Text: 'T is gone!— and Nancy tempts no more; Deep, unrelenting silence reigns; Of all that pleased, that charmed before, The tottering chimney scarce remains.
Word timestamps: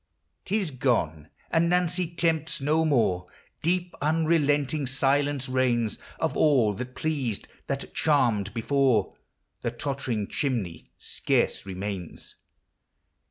'T 0.45 0.57
is 0.57 0.71
gone!— 0.71 1.29
and 1.53 1.69
Nancy 1.69 2.07
tempts 2.09 2.59
no 2.59 2.83
more; 2.83 3.27
Deep, 3.61 3.93
unrelenting 4.01 4.87
silence 4.87 5.47
reigns; 5.47 5.99
Of 6.19 6.35
all 6.35 6.73
that 6.73 6.95
pleased, 6.95 7.47
that 7.67 7.93
charmed 7.93 8.51
before, 8.51 9.13
The 9.61 9.69
tottering 9.69 10.25
chimney 10.27 10.89
scarce 10.97 11.67
remains. 11.67 12.33